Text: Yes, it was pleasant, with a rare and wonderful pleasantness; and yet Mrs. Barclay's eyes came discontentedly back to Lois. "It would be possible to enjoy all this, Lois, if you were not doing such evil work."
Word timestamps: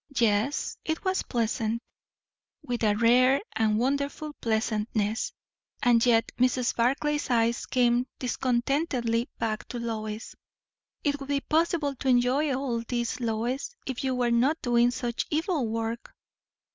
Yes, 0.17 0.77
it 0.83 1.05
was 1.05 1.21
pleasant, 1.21 1.79
with 2.63 2.81
a 2.83 2.95
rare 2.95 3.39
and 3.55 3.77
wonderful 3.77 4.33
pleasantness; 4.41 5.31
and 5.83 6.03
yet 6.03 6.31
Mrs. 6.39 6.75
Barclay's 6.75 7.29
eyes 7.29 7.67
came 7.67 8.07
discontentedly 8.17 9.29
back 9.37 9.67
to 9.67 9.77
Lois. 9.77 10.35
"It 11.03 11.19
would 11.19 11.29
be 11.29 11.41
possible 11.41 11.93
to 11.97 12.07
enjoy 12.07 12.51
all 12.51 12.81
this, 12.87 13.19
Lois, 13.19 13.75
if 13.85 14.03
you 14.03 14.15
were 14.15 14.31
not 14.31 14.59
doing 14.63 14.89
such 14.89 15.27
evil 15.29 15.67
work." 15.67 16.11